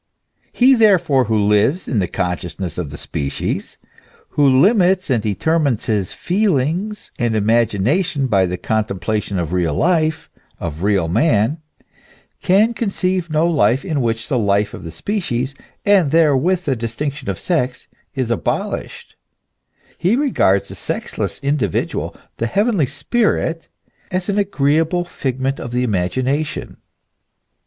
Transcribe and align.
He 0.51 0.73
therefore 0.73 1.25
who 1.25 1.37
lives 1.39 1.87
in 1.87 1.99
the 1.99 2.07
consciousness 2.07 2.79
of 2.79 2.89
the 2.89 2.97
species, 2.97 3.77
who 4.29 4.59
limits 4.59 5.11
and 5.11 5.21
determines 5.21 5.85
his 5.85 6.11
feelings 6.11 7.11
and 7.19 7.35
imagination 7.35 8.25
by 8.25 8.47
the 8.47 8.57
contemplation 8.57 9.37
of 9.37 9.53
real 9.53 9.75
life, 9.75 10.27
of 10.59 10.81
real 10.81 11.07
man, 11.07 11.59
can 12.41 12.73
conceive 12.73 13.29
no 13.29 13.45
life 13.47 13.85
in 13.85 14.01
which 14.01 14.27
the 14.27 14.39
life 14.39 14.73
of 14.73 14.83
the 14.83 14.89
species 14.89 15.53
and 15.85 16.09
therewith 16.09 16.63
the 16.65 16.75
distinction 16.75 17.29
of 17.29 17.39
sex 17.39 17.87
is 18.15 18.31
abolished; 18.31 19.15
he 19.99 20.15
regards 20.15 20.69
the 20.69 20.73
sexless 20.73 21.37
individual, 21.43 22.15
the 22.37 22.47
heavenly 22.47 22.87
spirit, 22.87 23.67
as 24.09 24.29
an 24.29 24.39
agreeable 24.39 25.05
figment 25.05 25.59
of 25.59 25.71
the 25.71 25.83
imagination. 25.83 26.77